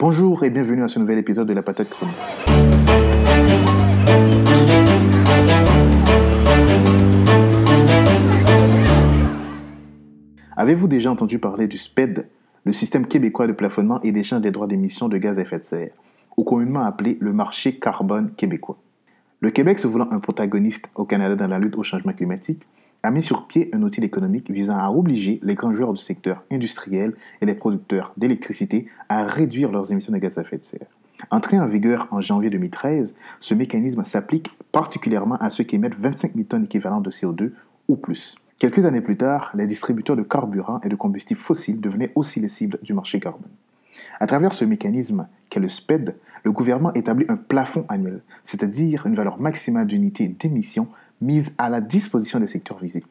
Bonjour 0.00 0.42
et 0.42 0.50
bienvenue 0.50 0.82
à 0.82 0.88
ce 0.88 0.98
nouvel 0.98 1.16
épisode 1.16 1.46
de 1.46 1.52
la 1.52 1.62
patate 1.62 1.88
chronique. 1.88 2.16
Avez-vous 10.56 10.88
déjà 10.88 11.12
entendu 11.12 11.38
parler 11.38 11.68
du 11.68 11.78
SPED, 11.78 12.26
le 12.64 12.72
système 12.72 13.06
québécois 13.06 13.46
de 13.46 13.52
plafonnement 13.52 14.02
et 14.02 14.10
d'échange 14.10 14.40
des 14.42 14.50
droits 14.50 14.66
d'émission 14.66 15.08
de 15.08 15.18
gaz 15.18 15.38
à 15.38 15.42
effet 15.42 15.60
de 15.60 15.64
serre, 15.64 15.92
ou 16.36 16.42
communément 16.42 16.82
appelé 16.82 17.16
le 17.20 17.32
marché 17.32 17.78
carbone 17.78 18.32
québécois? 18.36 18.78
Le 19.40 19.50
Québec, 19.50 19.78
se 19.78 19.86
voulant 19.86 20.08
un 20.10 20.18
protagoniste 20.18 20.90
au 20.96 21.04
Canada 21.04 21.36
dans 21.36 21.46
la 21.48 21.60
lutte 21.60 21.78
au 21.78 21.84
changement 21.84 22.12
climatique, 22.12 22.66
a 23.06 23.10
mis 23.12 23.22
sur 23.22 23.46
pied 23.46 23.70
un 23.72 23.82
outil 23.82 24.00
économique 24.00 24.50
visant 24.50 24.76
à 24.76 24.90
obliger 24.90 25.38
les 25.44 25.54
grands 25.54 25.72
joueurs 25.72 25.94
du 25.94 26.02
secteur 26.02 26.42
industriel 26.50 27.14
et 27.40 27.46
les 27.46 27.54
producteurs 27.54 28.12
d'électricité 28.16 28.86
à 29.08 29.24
réduire 29.24 29.70
leurs 29.70 29.92
émissions 29.92 30.12
de 30.12 30.18
gaz 30.18 30.36
à 30.38 30.40
effet 30.40 30.58
de 30.58 30.64
serre. 30.64 30.88
Entré 31.30 31.58
en 31.58 31.68
vigueur 31.68 32.08
en 32.10 32.20
janvier 32.20 32.50
2013, 32.50 33.14
ce 33.38 33.54
mécanisme 33.54 34.04
s'applique 34.04 34.50
particulièrement 34.72 35.36
à 35.36 35.50
ceux 35.50 35.62
qui 35.62 35.76
émettent 35.76 35.98
25 35.98 36.34
000 36.34 36.46
tonnes 36.48 36.64
équivalentes 36.64 37.04
de 37.04 37.10
CO2 37.10 37.52
ou 37.86 37.96
plus. 37.96 38.34
Quelques 38.58 38.84
années 38.84 39.00
plus 39.00 39.16
tard, 39.16 39.52
les 39.54 39.68
distributeurs 39.68 40.16
de 40.16 40.22
carburant 40.22 40.80
et 40.82 40.88
de 40.88 40.96
combustibles 40.96 41.40
fossiles 41.40 41.80
devenaient 41.80 42.12
aussi 42.16 42.40
les 42.40 42.48
cibles 42.48 42.78
du 42.82 42.92
marché 42.92 43.20
carbone. 43.20 43.52
À 44.18 44.26
travers 44.26 44.52
ce 44.52 44.64
mécanisme 44.64 45.28
le 45.60 45.68
SPED, 45.68 46.16
le 46.44 46.52
gouvernement 46.52 46.92
établit 46.94 47.26
un 47.28 47.36
plafond 47.36 47.84
annuel, 47.88 48.22
c'est-à-dire 48.44 49.06
une 49.06 49.14
valeur 49.14 49.40
maximale 49.40 49.86
d'unité 49.86 50.28
d'émission 50.28 50.88
mise 51.20 51.52
à 51.58 51.68
la 51.68 51.80
disposition 51.80 52.40
des 52.40 52.48
secteurs 52.48 52.78
visés. 52.78 53.04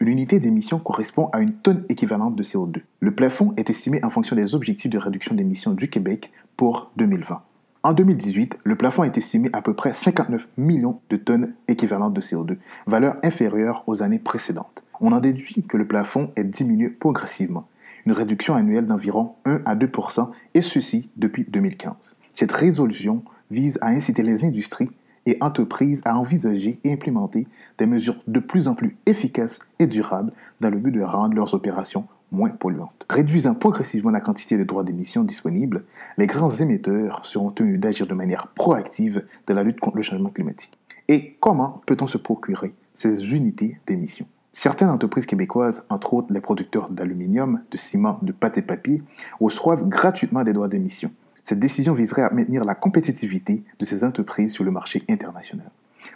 Une 0.00 0.08
unité 0.08 0.40
d'émission 0.40 0.78
correspond 0.78 1.26
à 1.32 1.40
une 1.40 1.52
tonne 1.52 1.84
équivalente 1.88 2.36
de 2.36 2.42
CO2. 2.42 2.82
Le 3.00 3.14
plafond 3.14 3.54
est 3.56 3.70
estimé 3.70 4.02
en 4.04 4.10
fonction 4.10 4.36
des 4.36 4.54
objectifs 4.54 4.90
de 4.90 4.98
réduction 4.98 5.34
d'émissions 5.34 5.72
du 5.72 5.88
Québec 5.88 6.32
pour 6.56 6.90
2020. 6.96 7.42
En 7.84 7.92
2018, 7.92 8.58
le 8.62 8.76
plafond 8.76 9.02
est 9.02 9.18
estimé 9.18 9.50
à 9.52 9.60
peu 9.60 9.74
près 9.74 9.92
59 9.92 10.48
millions 10.56 11.00
de 11.10 11.16
tonnes 11.16 11.54
équivalentes 11.66 12.14
de 12.14 12.20
CO2, 12.20 12.58
valeur 12.86 13.16
inférieure 13.24 13.82
aux 13.88 14.04
années 14.04 14.20
précédentes. 14.20 14.81
On 15.04 15.10
en 15.10 15.18
déduit 15.18 15.64
que 15.64 15.76
le 15.76 15.88
plafond 15.88 16.30
est 16.36 16.44
diminué 16.44 16.88
progressivement, 16.88 17.66
une 18.06 18.12
réduction 18.12 18.54
annuelle 18.54 18.86
d'environ 18.86 19.34
1 19.46 19.62
à 19.64 19.74
2% 19.74 20.30
et 20.54 20.62
ceci 20.62 21.10
depuis 21.16 21.44
2015. 21.44 22.14
Cette 22.34 22.52
résolution 22.52 23.24
vise 23.50 23.80
à 23.82 23.88
inciter 23.88 24.22
les 24.22 24.44
industries 24.44 24.90
et 25.26 25.38
entreprises 25.40 26.02
à 26.04 26.16
envisager 26.16 26.78
et 26.84 26.92
implémenter 26.92 27.48
des 27.78 27.86
mesures 27.86 28.22
de 28.28 28.38
plus 28.38 28.68
en 28.68 28.76
plus 28.76 28.96
efficaces 29.06 29.58
et 29.80 29.88
durables 29.88 30.32
dans 30.60 30.70
le 30.70 30.78
but 30.78 30.92
de 30.92 31.02
rendre 31.02 31.34
leurs 31.34 31.52
opérations 31.52 32.06
moins 32.30 32.50
polluantes. 32.50 33.04
Réduisant 33.10 33.56
progressivement 33.56 34.12
la 34.12 34.20
quantité 34.20 34.56
de 34.56 34.62
droits 34.62 34.84
d'émission 34.84 35.24
disponibles, 35.24 35.82
les 36.16 36.28
grands 36.28 36.50
émetteurs 36.50 37.24
seront 37.24 37.50
tenus 37.50 37.80
d'agir 37.80 38.06
de 38.06 38.14
manière 38.14 38.46
proactive 38.54 39.24
dans 39.48 39.54
la 39.54 39.64
lutte 39.64 39.80
contre 39.80 39.96
le 39.96 40.04
changement 40.04 40.30
climatique. 40.30 40.78
Et 41.08 41.34
comment 41.40 41.82
peut-on 41.86 42.06
se 42.06 42.18
procurer 42.18 42.72
ces 42.94 43.34
unités 43.34 43.80
d'émission? 43.84 44.26
Certaines 44.52 44.90
entreprises 44.90 45.24
québécoises, 45.24 45.86
entre 45.88 46.12
autres 46.12 46.32
les 46.32 46.42
producteurs 46.42 46.90
d'aluminium, 46.90 47.62
de 47.70 47.76
ciment, 47.78 48.18
de 48.20 48.32
pâte 48.32 48.58
et 48.58 48.62
papier, 48.62 49.02
reçoivent 49.40 49.88
gratuitement 49.88 50.44
des 50.44 50.52
droits 50.52 50.68
d'émission. 50.68 51.10
Cette 51.42 51.58
décision 51.58 51.94
viserait 51.94 52.22
à 52.22 52.30
maintenir 52.30 52.64
la 52.64 52.74
compétitivité 52.74 53.64
de 53.78 53.84
ces 53.86 54.04
entreprises 54.04 54.52
sur 54.52 54.62
le 54.62 54.70
marché 54.70 55.04
international. 55.08 55.70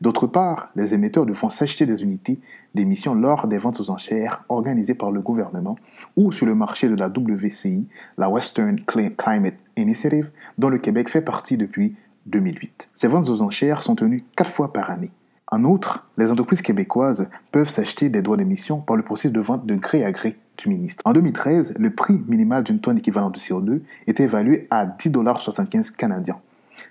D'autre 0.00 0.26
part, 0.26 0.70
les 0.74 0.94
émetteurs 0.94 1.26
devront 1.26 1.50
s'acheter 1.50 1.84
des 1.86 2.02
unités 2.02 2.40
d'émission 2.74 3.14
lors 3.14 3.46
des 3.46 3.58
ventes 3.58 3.80
aux 3.80 3.90
enchères 3.90 4.44
organisées 4.48 4.94
par 4.94 5.10
le 5.10 5.20
gouvernement 5.20 5.76
ou 6.16 6.32
sur 6.32 6.46
le 6.46 6.54
marché 6.54 6.88
de 6.88 6.94
la 6.94 7.08
WCI, 7.08 7.86
la 8.16 8.30
Western 8.30 8.80
Climate 8.80 9.54
Initiative, 9.76 10.32
dont 10.56 10.70
le 10.70 10.78
Québec 10.78 11.10
fait 11.10 11.20
partie 11.20 11.56
depuis 11.56 11.94
2008. 12.26 12.88
Ces 12.94 13.08
ventes 13.08 13.28
aux 13.28 13.42
enchères 13.42 13.82
sont 13.82 13.94
tenues 13.94 14.24
quatre 14.34 14.50
fois 14.50 14.72
par 14.72 14.90
année. 14.90 15.10
En 15.52 15.64
outre, 15.64 16.06
les 16.16 16.30
entreprises 16.30 16.62
québécoises 16.62 17.28
peuvent 17.50 17.68
s'acheter 17.68 18.08
des 18.08 18.22
droits 18.22 18.38
d'émission 18.38 18.80
par 18.80 18.96
le 18.96 19.02
processus 19.02 19.32
de 19.32 19.40
vente 19.40 19.66
de 19.66 19.74
gré 19.74 20.02
à 20.02 20.10
gré 20.10 20.38
du 20.56 20.70
ministre. 20.70 21.02
En 21.04 21.12
2013, 21.12 21.74
le 21.78 21.90
prix 21.90 22.22
minimal 22.26 22.64
d'une 22.64 22.80
tonne 22.80 22.96
équivalente 22.96 23.34
de 23.34 23.38
CO2 23.38 23.82
était 24.06 24.22
évalué 24.22 24.66
à 24.70 24.86
10,75 24.86 25.90
canadiens. 25.92 26.38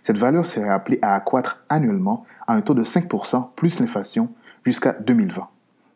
Cette 0.04 0.20
valeur 0.20 0.46
serait 0.46 0.70
appelée 0.70 1.00
à 1.02 1.16
accroître 1.16 1.64
annuellement 1.70 2.24
à 2.46 2.54
un 2.54 2.62
taux 2.62 2.76
de 2.76 2.84
5% 2.84 3.48
plus 3.56 3.80
l'inflation 3.80 4.30
jusqu'à 4.64 4.94
2020. 4.94 5.48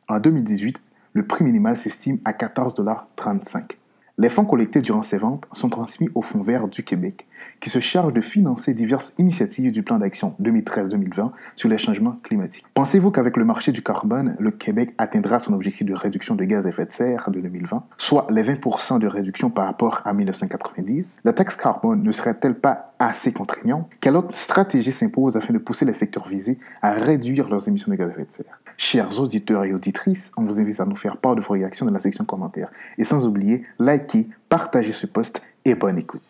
En 0.08 0.20
2018, 0.20 0.82
le 1.14 1.24
prix 1.24 1.44
minimal 1.44 1.78
s'estime 1.78 2.18
à 2.26 2.32
14,35 2.32 3.76
les 4.18 4.30
fonds 4.30 4.46
collectés 4.46 4.82
durant 4.82 5.02
ces 5.02 5.18
ventes 5.18 5.46
sont 5.52 5.68
transmis 5.68 6.10
au 6.16 6.22
Fonds 6.22 6.42
vert 6.42 6.70
du 6.70 6.84
Québec, 6.84 7.28
qui 7.60 7.70
se 7.70 7.80
charge 7.80 8.14
de 8.14 8.22
financer 8.22 8.74
diverses 8.74 9.14
initiatives 9.18 9.74
du 9.74 9.84
plan 9.84 10.00
d'action 10.00 10.36
2013-2020 10.42 11.32
sur 11.56 11.68
les 11.68 11.78
changements 11.78 12.18
climatiques. 12.24 12.64
Pensez-vous 12.76 13.12
qu'avec 13.12 13.36
le 13.36 13.44
marché 13.44 13.74
du 13.74 13.84
carbone, 13.84 14.38
le 14.40 14.52
Québec 14.52 14.94
atteindra 14.98 15.40
son 15.40 15.54
objectif 15.54 15.86
de 15.86 15.94
réduction 15.94 16.36
de 16.36 16.46
gaz 16.46 16.66
à 16.66 16.70
effet 16.70 16.86
de 16.86 16.94
serre 16.94 17.30
de 17.30 17.42
2020, 17.42 17.84
soit 17.98 18.26
les 18.30 18.44
20% 18.44 19.00
de 19.00 19.08
réduction 19.08 19.50
par 19.50 19.66
rapport 19.66 20.02
à 20.06 20.14
1990 20.14 21.20
La 21.26 21.34
taxe 21.34 21.58
carbone 21.58 22.02
ne 22.02 22.12
serait-elle 22.14 22.56
pas 22.56 22.94
assez 23.00 23.34
contraignante? 23.34 23.90
Quelle 24.00 24.16
autre 24.16 24.34
stratégie 24.34 24.94
s'impose 24.94 25.36
afin 25.36 25.54
de 25.54 25.58
pousser 25.58 25.84
les 25.84 25.94
secteurs 25.94 26.26
visés 26.30 26.58
à 26.82 26.92
réduire 26.92 27.50
leurs 27.50 27.68
émissions 27.68 27.92
de 27.92 27.98
gaz 27.98 28.10
à 28.10 28.14
effet 28.14 28.26
de 28.26 28.32
serre? 28.32 28.62
Chers 28.78 29.20
auditeurs 29.20 29.66
et 29.66 29.74
auditrices, 29.74 30.32
on 30.38 30.44
vous 30.44 30.62
invite 30.62 30.80
à 30.80 30.86
nous 30.86 30.96
faire 30.96 31.18
part 31.18 31.36
de 31.36 31.42
vos 31.42 31.54
réactions 31.54 31.86
dans 31.86 31.92
la 31.92 32.00
section 32.00 32.24
commentaires. 32.24 32.72
Et 32.98 33.04
sans 33.04 33.26
oublier, 33.26 33.64
like 33.78 34.05
liker, 34.06 34.28
partager 34.50 34.92
ce 34.92 35.08
post 35.08 35.42
et 35.64 35.76
bonne 35.76 35.98
écoute. 35.98 36.22